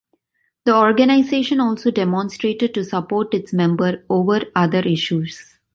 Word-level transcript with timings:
The 0.65 0.73
organization 0.75 1.59
also 1.59 1.91
demonstrated 1.91 2.73
to 2.73 2.83
support 2.83 3.35
its 3.35 3.53
members 3.53 4.03
over 4.09 4.41
other 4.55 4.79
issues. 4.79 5.59